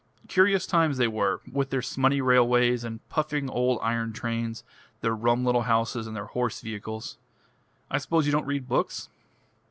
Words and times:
Curious 0.27 0.65
times 0.65 0.97
they 0.97 1.07
were, 1.07 1.41
with 1.51 1.69
their 1.69 1.83
smutty 1.83 2.21
railways 2.21 2.83
and 2.83 3.07
puffing 3.07 3.51
old 3.51 3.77
iron 3.83 4.13
trains, 4.13 4.63
their 5.01 5.15
rum 5.15 5.45
little 5.45 5.61
houses 5.61 6.07
and 6.07 6.15
their 6.15 6.25
horse 6.25 6.59
vehicles. 6.59 7.19
I 7.87 7.99
suppose 7.99 8.25
you 8.25 8.31
don't 8.31 8.47
read 8.47 8.67
books?" 8.67 9.09